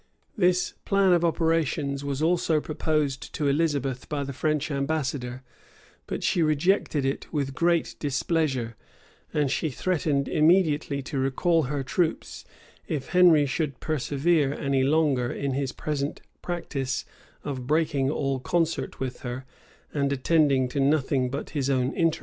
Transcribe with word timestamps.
This 0.35 0.73
plan 0.83 1.13
of 1.13 1.23
operations 1.23 2.03
was 2.03 2.23
also 2.23 2.59
proposed 2.59 3.31
to 3.35 3.47
Elizabeth 3.47 4.09
by 4.09 4.23
the 4.23 4.33
French 4.33 4.71
ambassador, 4.71 5.43
but 6.07 6.23
she 6.23 6.41
rejected 6.41 7.05
it 7.05 7.31
with 7.31 7.53
great 7.53 7.95
displeasure; 7.99 8.75
and 9.31 9.51
she 9.51 9.69
threatened 9.69 10.27
immediately 10.27 11.03
to 11.03 11.19
recall 11.19 11.65
her 11.69 11.83
troops, 11.83 12.45
if 12.87 13.09
Henry 13.09 13.45
should 13.45 13.79
persevere 13.79 14.55
any 14.55 14.81
longer 14.81 15.31
in 15.31 15.53
his 15.53 15.71
present 15.71 16.23
practice 16.41 17.05
of 17.43 17.67
breaking 17.67 18.09
all 18.09 18.39
concert 18.39 18.99
with 18.99 19.19
her, 19.19 19.45
and 19.93 20.11
attending 20.11 20.67
to 20.69 20.79
nothing 20.79 21.29
but 21.29 21.51
his 21.51 21.69
own 21.69 21.93
interests. 21.93 22.19